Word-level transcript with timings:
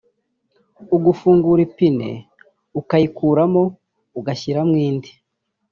ugafungura 0.95 1.61
ipine 1.67 2.09
ukayikuramo 2.79 3.63
ugashyiramo 4.19 4.75
indi 4.87 5.11